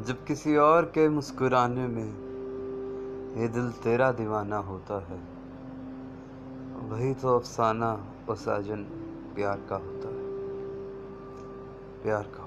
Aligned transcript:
जब 0.00 0.24
किसी 0.24 0.56
और 0.56 0.84
के 0.84 1.08
मुस्कुराने 1.08 1.86
में 1.86 2.08
ये 3.36 3.48
दिल 3.48 3.70
तेरा 3.70 4.12
दीवाना 4.12 4.56
होता 4.56 4.98
है, 5.06 5.18
वही 6.88 7.14
तो 7.14 7.38
अफसाना 7.38 8.06
और 8.28 8.36
साजन 8.36 8.82
प्यार 9.34 9.60
का 9.68 9.76
होता 9.76 10.08
है। 10.08 10.24
प्यार 12.02 12.22
का 12.22 12.42